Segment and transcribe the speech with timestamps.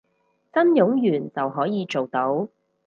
[0.51, 2.49] 真冗員就可以做到